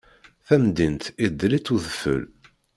Tamdint 0.47 1.03
idel-itt 1.25 1.73
udfel. 1.75 2.21